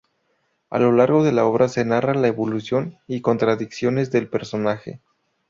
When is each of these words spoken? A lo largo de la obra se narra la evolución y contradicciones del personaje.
A 0.71 0.79
lo 0.79 0.91
largo 0.93 1.23
de 1.23 1.31
la 1.31 1.45
obra 1.45 1.67
se 1.67 1.85
narra 1.85 2.15
la 2.15 2.25
evolución 2.27 2.97
y 3.05 3.21
contradicciones 3.21 4.09
del 4.09 4.29
personaje. 4.29 4.99